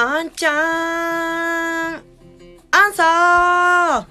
[0.00, 2.02] あんちゃーん、
[2.70, 4.06] アンサー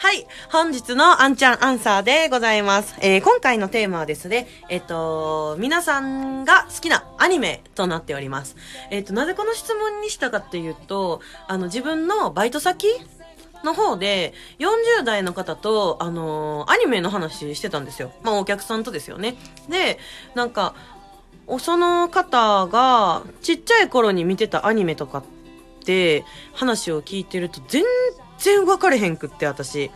[0.00, 0.26] はい。
[0.50, 2.96] 本日のあんちゃんアンサーでございます。
[3.02, 8.56] えー、今回のテーマはですね、えっ、と、皆さんが好きなアニメとなっております。
[8.90, 12.88] えっ、と、なぜこの質問にしたかっていうと、あの、自分のバイト先
[13.62, 18.10] の方で、40代の方と、あのー、アニメの話してたんですよ。
[18.22, 19.36] まあ、お客さんとですよね。
[19.68, 20.00] で、
[20.34, 20.74] なんか、
[21.60, 25.24] その方が、ちっちゃい頃に見てたアニメとかっ
[25.84, 27.84] て、話を聞いてると、全
[28.38, 29.90] 然分かれへんくって、私。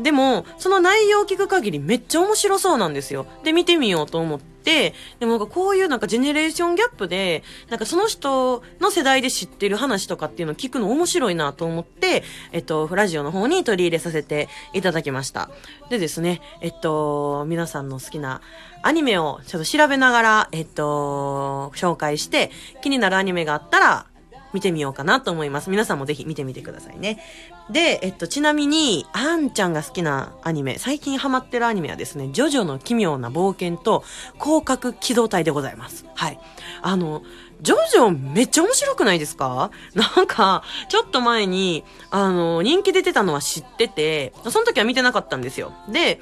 [0.00, 3.26] でも、その内容を聞く限りめっちゃ面白そうなんですよ。
[3.42, 15.50] で、見てみようと思って、でもなんかこういうなんかジェネレーションギャップで、なんかその人の世代で知ってる話とかっていうのを聞くの面白いなと思って、えっと、ラジオの方に取り入れさせていただきました。
[15.90, 18.40] でですね、えっと、皆さんの好きな
[18.82, 22.50] アニメをちょっと調べながら、えっと、紹介して、
[22.82, 24.06] 気になるアニメがあったら、
[24.54, 25.68] 見てみようかなと思います。
[25.68, 27.22] 皆さんもぜひ見てみてくださいね。
[27.70, 34.04] で、えっと、ちなみに、あんちゃんが好きなアニメ、最近ハマってるアニメはですね、ジョジョの奇妙な冒険と、
[34.42, 36.06] 広角機動隊でございます。
[36.14, 36.38] はい。
[36.80, 37.22] あの、
[37.62, 39.70] ジョジョめっちゃ面白くないですか？
[39.94, 45.72] なんか、ちょっと前に、あの、人気出てたのは知ってて、その時は見てなかったんですよ。
[45.90, 46.20] で、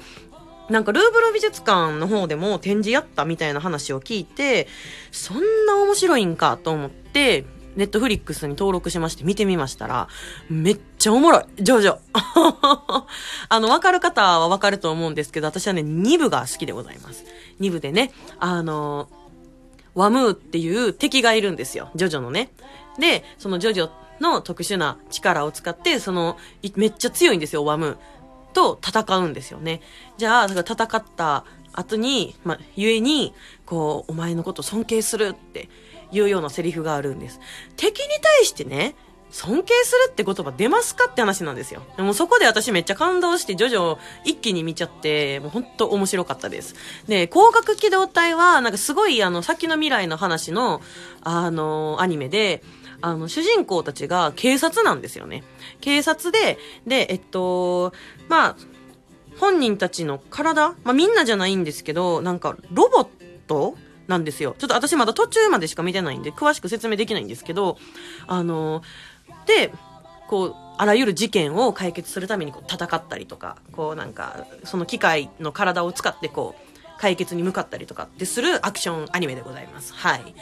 [0.69, 4.69] なんかルーブル美術館の方でも展示やったみたいな話を聞いて、
[5.11, 7.45] そんな面白いんかと思って、
[7.75, 10.07] ネットフリックスに登録しまして見てみましたら、
[10.49, 11.97] めっちゃおもろいジョジョ
[13.49, 17.25] あの、わかる方はわかると思うんですけど、私はね、2部が好きでございます。
[17.59, 19.09] 2部でね、あの、
[19.95, 21.89] ワムーっていう敵がいるんですよ。
[21.95, 22.51] ジョジョのね。
[22.99, 26.37] で、そのジョジョの特殊な力を使って、その、
[26.75, 28.53] めっちゃ強いんですよ、ワムー。
[28.53, 29.81] と戦うんですよね。
[30.17, 33.33] じゃあ、戦った後に、ま、ゆえに、
[33.65, 35.69] こう、お前のこと尊敬するって
[36.13, 37.39] いうようなセリフがあるんです。
[37.75, 38.95] 敵に対してね、
[39.33, 41.81] 尊敬するって言葉出ますかって話なんですよ。
[41.97, 46.75] でもそこで私めっちゃ感動してジョジョ一気に見ちゃって、もうほんと面白かったです。
[47.07, 50.81] で、光学機動隊はなんかすごいあの先の未来の話の
[51.21, 52.63] あのアニメで、
[53.01, 55.43] あの主人公たちが警察なんですよね。
[55.81, 57.91] 警察で、で、えっと、
[58.29, 58.55] まあ、
[59.39, 63.22] 本人たちの体、まあみんなじゃないんですけど、なんかロボット
[64.13, 64.55] なんですよ。
[64.57, 67.77] ちょっと私まだ途中までしか見てないんで、詳しく説明できないんですけど、
[68.27, 68.83] あの、
[69.45, 69.73] で、
[70.27, 79.93] こう、あらゆる事件を解決するためにこう戦ったりとか、こうなんか、その機械の体を使ってこう、解決に向かったりとかってするアクションアニメでございます。
[79.93, 80.35] はい。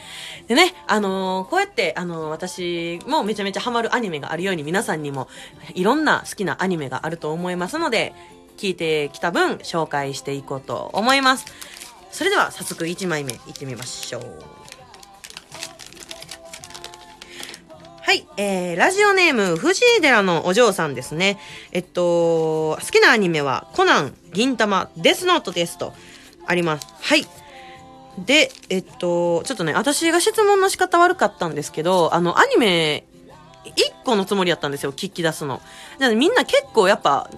[0.46, 5.28] でね、あのー、こうやって、あのー、私もめちゃめちゃハマるアニメがあるように皆さんにも
[5.74, 8.14] いろんな好きなアニメがあると思いますので、
[8.58, 11.46] 聞いてきた分紹介していこうと思います。
[12.12, 14.22] それでは早速1枚目いってみましょう。
[18.02, 21.38] はい、えー、ラジオネーム、藤井寺のお嬢さんですね。
[21.72, 25.94] えっと、好きなアニメは、コナン、銀玉、デスノートですと、
[26.46, 26.86] あります。
[27.00, 27.26] はい。
[28.18, 33.06] で、えっと、ちょっとね、私が質問の仕方悪かったんですけど、あの、アニメ、
[33.64, 35.62] 1個のつもりやったんですよ、聞き出すの。
[36.14, 37.30] みんな結構やっぱ、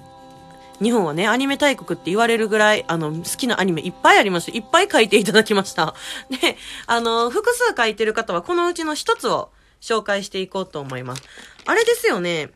[0.82, 5.94] 日本はね、アニメ大国って言われるぐらい、あの、好きなアニメいっぱいありまして、いっぱい書いていただきました。
[6.30, 11.22] で、あの、複数書いてる方はこのうちの一つを紹介していこうと思います。
[11.66, 12.50] あれですよね。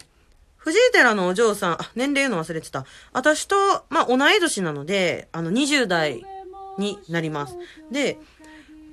[0.57, 2.85] 藤井寺のお嬢さん、あ、年齢の忘れてた。
[3.13, 6.25] 私と、まあ、同い年なので、あの、20代
[6.77, 7.57] になります。
[7.91, 8.19] で、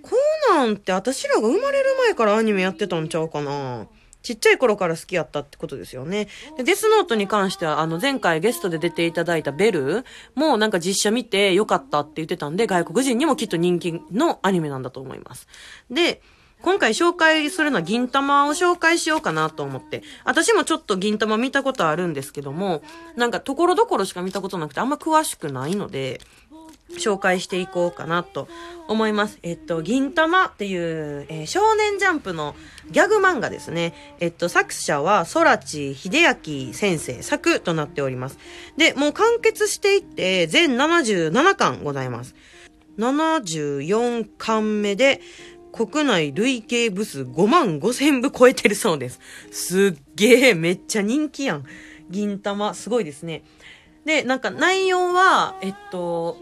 [0.03, 3.87] コーナンって私らが生まれる前からアニメやってたんちゃうかな
[4.25, 6.27] ちっちゃい頃から好きやったってことですよね。
[6.57, 10.03] で、デスノートに関しては、あの、前回ゲストで出ていただいたベル
[10.33, 15.47] もなんか実写見てよかったって言ってたんで、外国人にもきっと人気のアニメなんだと思います。
[15.91, 16.21] で、
[16.61, 20.01] 今回紹介するのは銀玉を紹介しようかなと思って。
[20.23, 22.81] 私もちょっと銀玉見たことあるんですけども、
[23.15, 26.21] なんかところどころしか見たことなくてあんま詳しくないので、
[26.93, 28.47] 紹介していこうかなと
[28.87, 29.39] 思います。
[29.43, 32.55] えっと、銀玉っていう、えー、少年ジャンプの
[32.91, 33.93] ギャグ漫画ですね。
[34.19, 38.37] えっと、作者は空知秀明先生作となっております。
[38.77, 42.35] で、もう完結していって、全77巻ございます。
[42.97, 45.21] 74巻目で、
[45.73, 49.19] 国内累計部数5万5千部超えてるそうです。
[49.51, 51.65] すっげえ、めっちゃ人気やん。
[52.09, 53.43] 銀玉、すごいですね。
[54.05, 56.37] で、なんか内容は、えっと、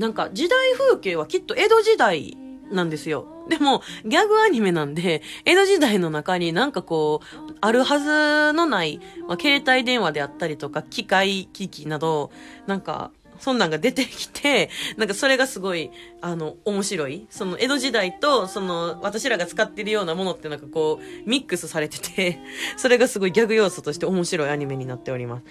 [0.00, 2.34] なんか時代風景はきっと江戸時代
[2.72, 3.26] なんですよ。
[3.50, 8.98] でも、ギャグアニメなんで、江戸時代の中になんかこう、あるはずのない、
[9.28, 12.30] まあ、携帯電話であったりとか、機械機器など、
[12.66, 15.90] なんか、そんなんが出てきて、なんかそれがすごい、
[16.20, 17.26] あの、面白い。
[17.30, 22.38] その、江戸時代と、その、私らが使ってるようなものってなんかこう、ミックスされてて、
[22.76, 25.44] それがすごいギャグ要素として面白いアニメになっております。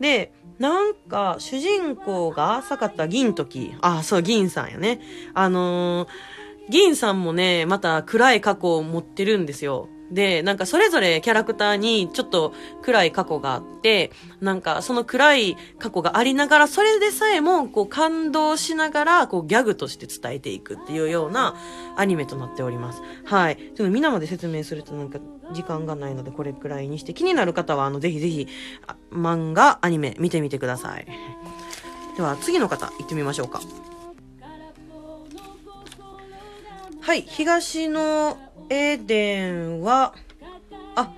[0.00, 3.74] で、なんか、主人公が坂田銀時。
[3.82, 5.00] あ、そう、銀さんやね。
[5.34, 6.08] あのー、
[6.70, 9.88] 銀さんもね、また暗い過去を持ってるんですよ。
[10.10, 12.52] で、なんかそれぞれキャラクターにちょっと
[12.82, 21.56] 暗い過去があって、なんかその暗い過去がありながら、それでさえもこう感動しながら、こうギャグとして伝えていくっていうような
[21.96, 23.02] アニメとなっております。
[23.24, 23.56] はい。
[23.56, 25.18] ちょっと皆まで説明するとなんか
[25.52, 28.46] 時間がないのでこれくらいにして、気になる方はあのぜひぜひ
[29.10, 31.06] 漫画、アニメ見てみてください。
[32.16, 33.60] では次の方行ってみましょうか。
[37.00, 38.38] はい、東の
[38.70, 40.14] エデンは、
[40.96, 41.12] あ、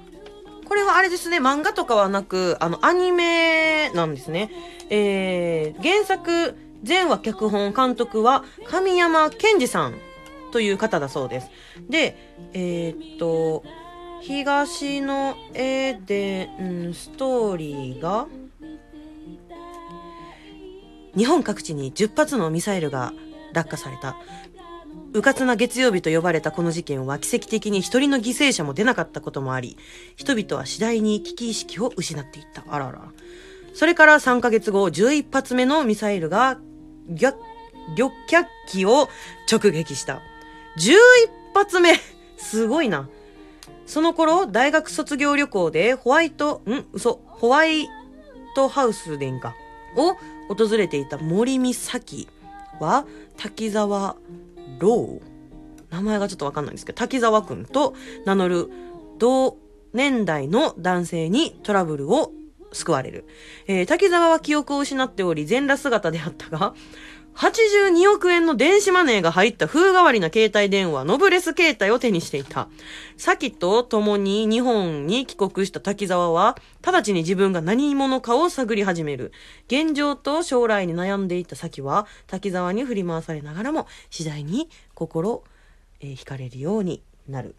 [0.64, 4.50] これはあれですね、漫画とかはなく、あの、アニメなんですね。
[4.90, 9.94] えー、原作、全話脚本監督は神山健二さん
[10.52, 11.50] という方だそうです。
[11.88, 12.16] で、
[12.52, 13.64] えー、っと、
[14.20, 18.26] 東のエデンストーリーが、
[21.16, 23.12] 日本各地に10発のミサイルが
[23.52, 24.16] 落下された。
[25.12, 29.76] うかつな月曜日と呼ばれたこの事件は奇跡的に一人の犠牲者も出なかったこともあり、
[30.16, 32.64] 人々は次第に危機意識を失っていった。
[32.68, 33.12] あらら。
[33.74, 36.58] それから3ヶ月後、11発目のミサイルが、
[37.08, 37.34] ギャ、
[37.96, 39.08] 旅客機を
[39.50, 40.20] 直撃した。
[40.78, 40.96] 11
[41.54, 41.94] 発目
[42.36, 43.08] すごいな。
[43.86, 46.86] その頃、大学卒業旅行でホワイト、ん？
[46.92, 47.88] 嘘、ホワイ
[48.54, 49.54] トハウスでんか。
[49.96, 50.14] を
[50.54, 52.28] 訪れていた森美咲
[52.80, 53.06] は、
[53.36, 54.16] 滝沢
[54.78, 55.36] ロー
[55.90, 58.70] 名前がちょっとわかんないんですけど、滝沢くんと名乗る
[59.18, 59.56] 同
[59.92, 62.32] 年代の男性にトラブルを
[62.72, 63.24] 救われる。
[63.66, 66.74] えー、滝沢は記憶を失っており、全裸姿であったが、
[67.36, 72.68] 82億円の電子マネーが入った風変わりな携帯電話、ノブレス携帯を手にしていた。
[73.18, 79.32] サキと共に日本に帰国した滝沢は、直ちに自分が何者かを探り始める。
[79.66, 85.44] 現状と将来に悩んでいたサキは、滝沢に振り回されながらも、次第に心、
[86.00, 87.54] えー、惹かれるようになる。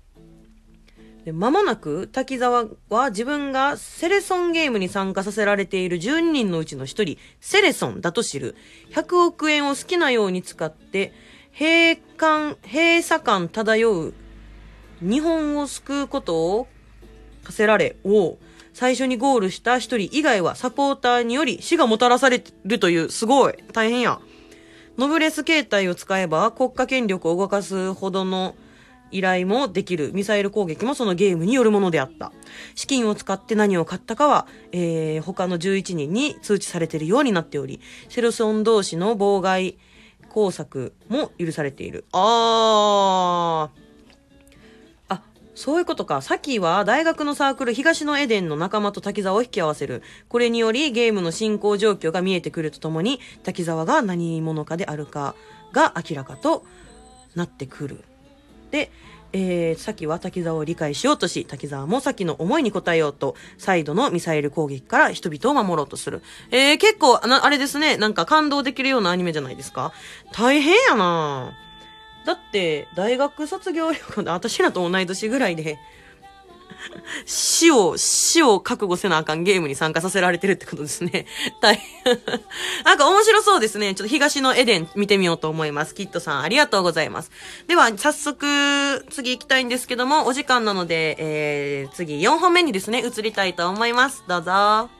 [1.27, 8.55] で、間もなく滝沢は自分がセレソンゲームに参加させられている12人のうちの1人、セレソンだと知る。
[8.91, 11.11] 100億円を好きなように使って、
[11.51, 14.13] 閉館、閉鎖感漂う
[15.01, 16.67] 日本を救うことを
[17.43, 18.37] 課せられ、を
[18.73, 24.21] 最初にゴールした1人以外はサポーターにより死がもたらされるという、すごい、大変や。
[24.97, 28.55] ノブレス携帯を使えば国家権力を動かすほどの
[29.11, 30.11] 依頼もできる。
[30.13, 32.31] ミサイル攻撃もそのゲームによるものであった。
[32.75, 39.77] 資金を使って何を買ったかは、えー、他の11人に通知されているようになっており、セロソン同士の妨害
[40.29, 42.05] 工作も許されている。
[42.11, 43.79] あー。
[45.09, 45.21] あ、
[45.55, 46.21] そういうことか。
[46.21, 50.03] さっきは大学のサークル東のエデンの仲間と滝沢を引き合わせる。
[50.27, 55.33] これによりゲームの進行状況が見えてくるとともに、滝沢が何者かであるか
[55.71, 56.65] が明らかと
[57.35, 58.03] なってくる。
[58.71, 58.91] で、
[59.33, 66.21] えー、先は滝沢を理解しようとし、滝沢も先の思いに応えようと、再度のミサイル攻撃から人々を守ろうとする。
[66.49, 69.91] えー、結構、ああれですね、なんか感動できるようなアニメじゃないですか？
[70.31, 71.51] 大変やな
[72.25, 75.77] だって、大学卒業旅行で、私らと同い年ぐらいで、
[77.25, 81.25] 死を、死を覚悟せなあかんゲームに参加させられてるってことですね。
[81.61, 82.19] 大変。
[82.85, 83.95] なんか面白そうですね。
[83.95, 85.95] ちょっと東のエデン見てみようと思います。
[85.95, 87.31] キットさんありがとうございます。
[87.67, 94.23] では、早速、次行きたいんですけども、お時間なので、えー、次4本目にですね、移りたいと思います。
[94.27, 94.96] どうぞ。